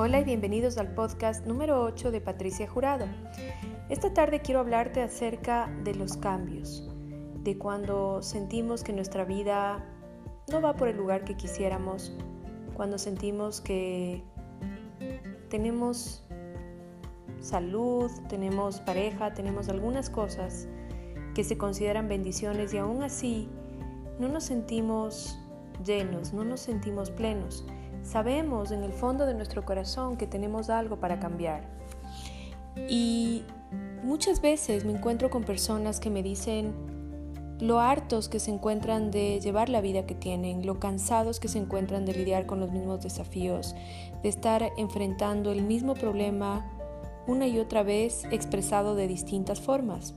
Hola 0.00 0.20
y 0.20 0.24
bienvenidos 0.24 0.78
al 0.78 0.94
podcast 0.94 1.44
número 1.44 1.82
8 1.82 2.12
de 2.12 2.20
Patricia 2.20 2.68
Jurado. 2.68 3.06
Esta 3.88 4.14
tarde 4.14 4.38
quiero 4.38 4.60
hablarte 4.60 5.02
acerca 5.02 5.68
de 5.82 5.92
los 5.92 6.16
cambios, 6.16 6.88
de 7.42 7.58
cuando 7.58 8.22
sentimos 8.22 8.84
que 8.84 8.92
nuestra 8.92 9.24
vida 9.24 9.84
no 10.52 10.62
va 10.62 10.76
por 10.76 10.86
el 10.86 10.96
lugar 10.96 11.24
que 11.24 11.36
quisiéramos, 11.36 12.16
cuando 12.74 12.96
sentimos 12.96 13.60
que 13.60 14.22
tenemos 15.48 16.24
salud, 17.40 18.08
tenemos 18.28 18.78
pareja, 18.78 19.34
tenemos 19.34 19.68
algunas 19.68 20.10
cosas 20.10 20.68
que 21.34 21.42
se 21.42 21.58
consideran 21.58 22.06
bendiciones 22.06 22.72
y 22.72 22.78
aún 22.78 23.02
así 23.02 23.48
no 24.20 24.28
nos 24.28 24.44
sentimos 24.44 25.40
llenos, 25.84 26.32
no 26.32 26.44
nos 26.44 26.60
sentimos 26.60 27.10
plenos. 27.10 27.66
Sabemos 28.08 28.70
en 28.70 28.84
el 28.84 28.94
fondo 28.94 29.26
de 29.26 29.34
nuestro 29.34 29.66
corazón 29.66 30.16
que 30.16 30.26
tenemos 30.26 30.70
algo 30.70 30.96
para 30.96 31.20
cambiar. 31.20 31.68
Y 32.88 33.44
muchas 34.02 34.40
veces 34.40 34.86
me 34.86 34.92
encuentro 34.92 35.28
con 35.28 35.44
personas 35.44 36.00
que 36.00 36.08
me 36.08 36.22
dicen 36.22 36.72
lo 37.60 37.80
hartos 37.80 38.30
que 38.30 38.40
se 38.40 38.50
encuentran 38.50 39.10
de 39.10 39.40
llevar 39.40 39.68
la 39.68 39.82
vida 39.82 40.06
que 40.06 40.14
tienen, 40.14 40.64
lo 40.64 40.80
cansados 40.80 41.38
que 41.38 41.48
se 41.48 41.58
encuentran 41.58 42.06
de 42.06 42.14
lidiar 42.14 42.46
con 42.46 42.60
los 42.60 42.72
mismos 42.72 43.02
desafíos, 43.02 43.74
de 44.22 44.28
estar 44.30 44.70
enfrentando 44.78 45.52
el 45.52 45.62
mismo 45.62 45.92
problema 45.92 46.64
una 47.26 47.46
y 47.46 47.58
otra 47.58 47.82
vez 47.82 48.24
expresado 48.30 48.94
de 48.94 49.06
distintas 49.06 49.60
formas. 49.60 50.14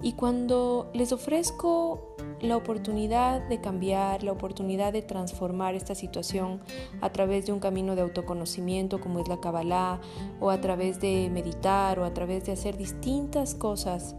Y 0.00 0.12
cuando 0.12 0.90
les 0.94 1.12
ofrezco 1.12 2.14
la 2.40 2.56
oportunidad 2.56 3.48
de 3.48 3.60
cambiar, 3.60 4.22
la 4.22 4.30
oportunidad 4.30 4.92
de 4.92 5.02
transformar 5.02 5.74
esta 5.74 5.96
situación 5.96 6.60
a 7.00 7.10
través 7.10 7.46
de 7.46 7.52
un 7.52 7.58
camino 7.58 7.96
de 7.96 8.02
autoconocimiento 8.02 9.00
como 9.00 9.18
es 9.18 9.28
la 9.28 9.40
Kabbalah, 9.40 10.00
o 10.38 10.50
a 10.50 10.60
través 10.60 11.00
de 11.00 11.30
meditar, 11.32 11.98
o 11.98 12.04
a 12.04 12.14
través 12.14 12.44
de 12.44 12.52
hacer 12.52 12.76
distintas 12.76 13.56
cosas 13.56 14.14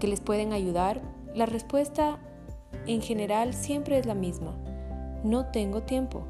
que 0.00 0.06
les 0.06 0.20
pueden 0.20 0.54
ayudar, 0.54 1.02
la 1.34 1.46
respuesta 1.46 2.18
en 2.86 3.02
general 3.02 3.52
siempre 3.52 3.98
es 3.98 4.06
la 4.06 4.14
misma. 4.14 4.56
No 5.22 5.46
tengo 5.46 5.82
tiempo. 5.82 6.24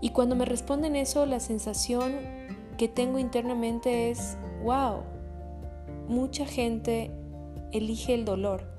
Y 0.00 0.10
cuando 0.10 0.34
me 0.34 0.44
responden 0.44 0.96
eso, 0.96 1.24
la 1.24 1.38
sensación 1.38 2.14
que 2.76 2.88
tengo 2.88 3.18
internamente 3.18 4.10
es, 4.10 4.36
wow, 4.64 5.02
mucha 6.08 6.46
gente 6.46 7.10
elige 7.74 8.14
el 8.14 8.24
dolor 8.24 8.74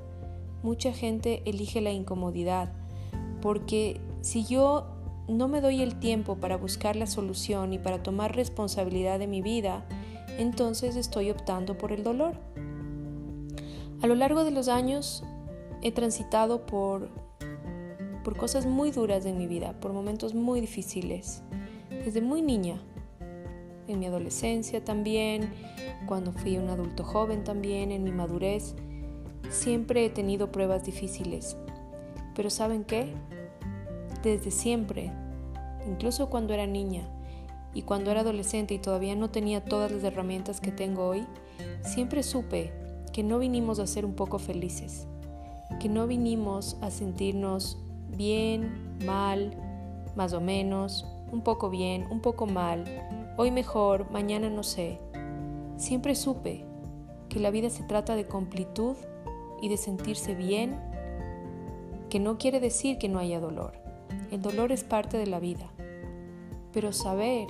mucha 0.65 0.91
gente 0.91 1.43
elige 1.45 1.79
la 1.79 1.91
incomodidad, 1.91 2.73
porque 3.41 4.01
si 4.21 4.43
yo 4.43 4.87
no 5.27 5.47
me 5.47 5.61
doy 5.61 5.81
el 5.81 5.99
tiempo 5.99 6.37
para 6.37 6.57
buscar 6.57 6.95
la 6.95 7.05
solución 7.05 7.71
y 7.71 7.77
para 7.77 8.01
tomar 8.01 8.35
responsabilidad 8.35 9.19
de 9.19 9.27
mi 9.27 9.41
vida, 9.43 9.85
entonces 10.39 10.95
estoy 10.95 11.29
optando 11.29 11.77
por 11.77 11.91
el 11.91 12.03
dolor. 12.03 12.33
A 14.01 14.07
lo 14.07 14.15
largo 14.15 14.43
de 14.43 14.51
los 14.51 14.67
años 14.67 15.23
he 15.83 15.91
transitado 15.91 16.65
por, 16.65 17.09
por 18.23 18.35
cosas 18.35 18.65
muy 18.65 18.89
duras 18.89 19.25
en 19.27 19.37
mi 19.37 19.45
vida, 19.45 19.79
por 19.79 19.93
momentos 19.93 20.33
muy 20.33 20.61
difíciles, 20.61 21.43
desde 21.91 22.21
muy 22.21 22.41
niña, 22.41 22.81
en 23.87 23.99
mi 23.99 24.07
adolescencia 24.07 24.83
también, 24.83 25.53
cuando 26.07 26.33
fui 26.33 26.57
un 26.57 26.69
adulto 26.69 27.03
joven 27.03 27.43
también, 27.43 27.91
en 27.91 28.03
mi 28.03 28.11
madurez. 28.11 28.75
Siempre 29.55 30.03
he 30.03 30.09
tenido 30.09 30.51
pruebas 30.51 30.83
difíciles, 30.83 31.55
pero 32.35 32.49
¿saben 32.49 32.83
qué? 32.83 33.13
Desde 34.21 34.51
siempre, 34.51 35.13
incluso 35.87 36.29
cuando 36.29 36.53
era 36.53 36.67
niña 36.67 37.07
y 37.73 37.83
cuando 37.83 38.11
era 38.11 38.19
adolescente 38.19 38.73
y 38.73 38.79
todavía 38.79 39.15
no 39.15 39.31
tenía 39.31 39.63
todas 39.63 39.93
las 39.93 40.03
herramientas 40.03 40.59
que 40.59 40.73
tengo 40.73 41.07
hoy, 41.07 41.25
siempre 41.81 42.21
supe 42.21 42.73
que 43.13 43.23
no 43.23 43.39
vinimos 43.39 43.79
a 43.79 43.87
ser 43.87 44.05
un 44.05 44.13
poco 44.13 44.39
felices, 44.39 45.07
que 45.79 45.87
no 45.87 46.05
vinimos 46.05 46.75
a 46.81 46.91
sentirnos 46.91 47.77
bien, 48.09 48.97
mal, 49.05 49.55
más 50.17 50.33
o 50.33 50.41
menos, 50.41 51.07
un 51.31 51.41
poco 51.43 51.69
bien, 51.69 52.05
un 52.11 52.19
poco 52.19 52.45
mal, 52.45 52.83
hoy 53.37 53.51
mejor, 53.51 54.11
mañana 54.11 54.49
no 54.49 54.63
sé. 54.63 54.99
Siempre 55.77 56.13
supe 56.13 56.65
que 57.29 57.39
la 57.39 57.51
vida 57.51 57.69
se 57.69 57.83
trata 57.83 58.17
de 58.17 58.27
completud 58.27 58.97
y 59.61 59.69
de 59.69 59.77
sentirse 59.77 60.35
bien, 60.35 60.79
que 62.09 62.19
no 62.19 62.37
quiere 62.37 62.59
decir 62.59 62.97
que 62.97 63.09
no 63.09 63.19
haya 63.19 63.39
dolor. 63.39 63.73
El 64.31 64.41
dolor 64.41 64.71
es 64.71 64.83
parte 64.83 65.17
de 65.17 65.27
la 65.27 65.39
vida. 65.39 65.69
Pero 66.71 66.93
saber 66.93 67.47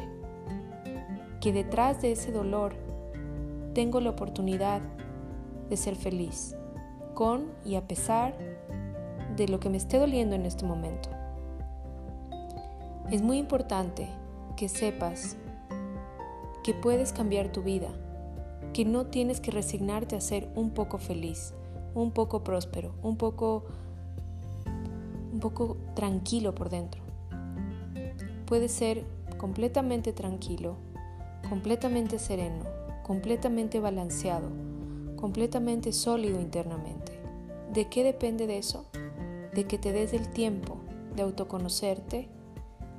que 1.42 1.52
detrás 1.52 2.02
de 2.02 2.12
ese 2.12 2.32
dolor 2.32 2.76
tengo 3.74 4.00
la 4.00 4.12
oportunidad 4.12 4.82
de 5.70 5.78
ser 5.78 5.96
feliz, 5.96 6.56
con 7.14 7.52
y 7.64 7.76
a 7.76 7.88
pesar 7.88 8.36
de 9.36 9.48
lo 9.48 9.60
que 9.60 9.70
me 9.70 9.78
esté 9.78 10.00
doliendo 10.00 10.36
en 10.36 10.46
este 10.46 10.66
momento. 10.66 11.10
Es 13.12 13.22
muy 13.22 13.38
importante 13.38 14.08
que 14.56 14.70
sepas 14.70 15.38
que 16.64 16.74
puedes 16.74 17.14
cambiar 17.14 17.52
tu 17.52 17.62
vida, 17.62 17.90
que 18.74 18.86
no 18.86 19.06
tienes 19.08 19.40
que 19.40 19.52
resignarte 19.52 20.16
a 20.16 20.22
ser 20.22 20.50
un 20.56 20.72
poco 20.72 20.98
feliz, 20.98 21.54
un 21.96 22.12
poco 22.12 22.44
próspero, 22.44 22.94
un 23.02 23.18
poco 23.18 23.64
un 25.34 25.40
poco 25.42 25.76
tranquilo 25.96 26.56
por 26.56 26.70
dentro. 26.70 27.02
Puede 28.46 28.70
ser 28.70 29.04
completamente 29.38 30.14
tranquilo, 30.14 30.78
completamente 31.50 32.20
sereno, 32.20 32.64
completamente 33.04 33.80
balanceado, 33.80 34.50
completamente 35.18 35.92
sólido 35.92 36.40
internamente. 36.40 37.20
¿De 37.74 37.90
qué 37.90 38.04
depende 38.04 38.48
de 38.48 38.58
eso? 38.60 38.86
De 39.54 39.66
que 39.66 39.78
te 39.78 39.92
des 39.92 40.14
el 40.14 40.30
tiempo 40.30 40.78
de 41.16 41.24
autoconocerte, 41.24 42.30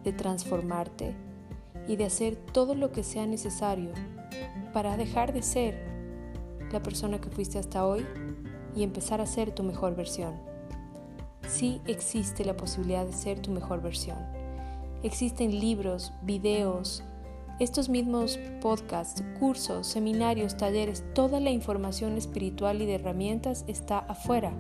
de 0.05 0.13
transformarte 0.13 1.15
y 1.89 1.97
de 1.97 2.05
hacer 2.05 2.37
todo 2.37 2.75
lo 2.75 2.93
que 2.93 3.03
sea 3.03 3.27
necesario 3.27 3.93
para 4.75 4.99
dejar 4.99 5.33
de 5.33 5.43
ser 5.43 5.87
la 6.71 6.83
persona 6.83 7.19
que 7.19 7.31
fuiste 7.31 7.59
hasta 7.59 7.87
hoy 7.87 8.05
y 8.77 8.83
empezar 8.83 9.21
a 9.21 9.27
ser 9.27 9.53
tu 9.53 9.63
mejor 9.63 9.97
versión. 9.97 10.35
Sí 11.49 11.81
existe 11.87 12.45
la 12.45 12.57
posibilidad 12.57 13.07
de 13.07 13.13
ser 13.13 13.41
tu 13.41 13.51
mejor 13.51 13.81
versión. 13.81 14.19
Existen 15.03 15.59
libros, 15.59 16.13
videos, 16.23 17.03
estos 17.59 17.89
mismos 17.89 18.39
podcasts, 18.61 19.23
cursos, 19.41 19.87
seminarios, 19.87 20.59
talleres, 20.59 21.03
toda 21.15 21.41
la 21.41 21.51
información 21.51 22.19
espiritual 22.19 22.83
y 22.83 22.87
de 22.87 22.97
herramientas 22.97 23.65
está 23.67 23.99
afuera. 23.99 24.53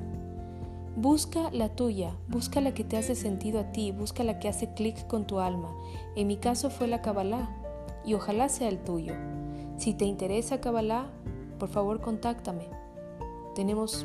Busca 0.96 1.50
la 1.50 1.68
tuya, 1.68 2.16
busca 2.28 2.62
la 2.62 2.72
que 2.72 2.84
te 2.84 2.96
hace 2.96 3.14
sentido 3.14 3.60
a 3.60 3.72
ti, 3.72 3.92
busca 3.92 4.24
la 4.24 4.38
que 4.38 4.48
hace 4.48 4.72
clic 4.72 5.06
con 5.06 5.26
tu 5.26 5.40
alma. 5.40 5.70
En 6.14 6.26
mi 6.26 6.38
caso 6.38 6.70
fue 6.70 6.86
la 6.86 7.02
Kabbalah 7.02 7.50
y 8.06 8.14
ojalá 8.14 8.48
sea 8.48 8.68
el 8.68 8.78
tuyo. 8.78 9.12
Si 9.76 9.92
te 9.92 10.06
interesa 10.06 10.62
Kabbalah, 10.62 11.10
por 11.58 11.68
favor 11.68 12.00
contáctame. 12.00 12.85
Tenemos 13.56 14.04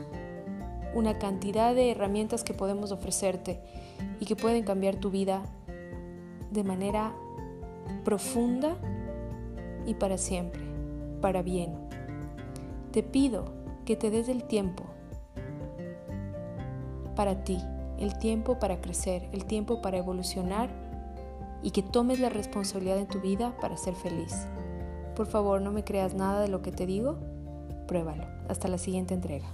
una 0.95 1.19
cantidad 1.19 1.75
de 1.75 1.91
herramientas 1.91 2.45
que 2.45 2.53
podemos 2.53 2.93
ofrecerte 2.93 3.59
y 4.21 4.25
que 4.25 4.37
pueden 4.37 4.63
cambiar 4.63 4.95
tu 4.95 5.11
vida 5.11 5.43
de 6.51 6.63
manera 6.63 7.13
profunda 8.05 8.77
y 9.85 9.95
para 9.95 10.17
siempre, 10.17 10.61
para 11.19 11.41
bien. 11.41 11.75
Te 12.93 13.03
pido 13.03 13.43
que 13.83 13.97
te 13.97 14.09
des 14.09 14.29
el 14.29 14.45
tiempo 14.45 14.85
para 17.17 17.43
ti, 17.43 17.57
el 17.99 18.17
tiempo 18.19 18.57
para 18.57 18.79
crecer, 18.79 19.27
el 19.33 19.43
tiempo 19.43 19.81
para 19.81 19.97
evolucionar 19.97 20.69
y 21.61 21.71
que 21.71 21.83
tomes 21.83 22.21
la 22.21 22.29
responsabilidad 22.29 22.99
en 22.99 23.07
tu 23.07 23.19
vida 23.19 23.53
para 23.59 23.75
ser 23.75 23.95
feliz. 23.95 24.47
Por 25.13 25.27
favor, 25.27 25.61
no 25.61 25.73
me 25.73 25.83
creas 25.83 26.13
nada 26.13 26.39
de 26.39 26.47
lo 26.47 26.61
que 26.61 26.71
te 26.71 26.85
digo, 26.85 27.19
pruébalo. 27.91 28.23
Hasta 28.47 28.69
la 28.69 28.77
siguiente 28.77 29.13
entrega. 29.13 29.47